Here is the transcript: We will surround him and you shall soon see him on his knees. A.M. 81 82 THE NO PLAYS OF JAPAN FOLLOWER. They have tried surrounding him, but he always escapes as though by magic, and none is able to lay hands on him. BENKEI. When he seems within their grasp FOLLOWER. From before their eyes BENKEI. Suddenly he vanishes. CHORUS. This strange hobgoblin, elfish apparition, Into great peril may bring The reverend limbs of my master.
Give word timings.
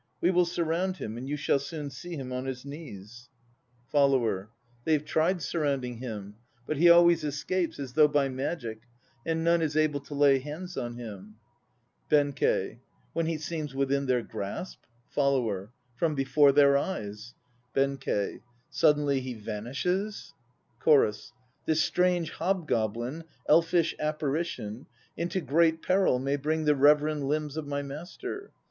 We 0.19 0.31
will 0.31 0.47
surround 0.47 0.97
him 0.97 1.15
and 1.15 1.29
you 1.29 1.37
shall 1.37 1.59
soon 1.59 1.91
see 1.91 2.15
him 2.15 2.33
on 2.33 2.45
his 2.47 2.65
knees. 2.65 3.29
A.M. 3.93 4.01
81 4.09 4.19
82 4.23 4.31
THE 4.33 4.33
NO 4.33 4.33
PLAYS 4.33 4.33
OF 4.33 4.33
JAPAN 4.33 4.41
FOLLOWER. 4.47 4.49
They 4.83 4.93
have 4.93 5.05
tried 5.05 5.41
surrounding 5.43 5.97
him, 5.99 6.35
but 6.65 6.77
he 6.77 6.89
always 6.89 7.23
escapes 7.23 7.79
as 7.79 7.93
though 7.93 8.07
by 8.07 8.27
magic, 8.27 8.81
and 9.27 9.43
none 9.43 9.61
is 9.61 9.77
able 9.77 9.99
to 9.99 10.15
lay 10.15 10.39
hands 10.39 10.75
on 10.75 10.95
him. 10.95 11.35
BENKEI. 12.09 12.79
When 13.13 13.27
he 13.27 13.37
seems 13.37 13.75
within 13.75 14.07
their 14.07 14.23
grasp 14.23 14.81
FOLLOWER. 15.11 15.69
From 15.93 16.15
before 16.15 16.51
their 16.51 16.75
eyes 16.75 17.35
BENKEI. 17.75 18.41
Suddenly 18.71 19.19
he 19.21 19.35
vanishes. 19.35 20.33
CHORUS. 20.79 21.31
This 21.67 21.83
strange 21.83 22.31
hobgoblin, 22.31 23.23
elfish 23.47 23.93
apparition, 23.99 24.87
Into 25.15 25.41
great 25.41 25.83
peril 25.83 26.17
may 26.17 26.37
bring 26.37 26.63
The 26.65 26.75
reverend 26.75 27.25
limbs 27.27 27.55
of 27.55 27.67
my 27.67 27.83
master. 27.83 28.51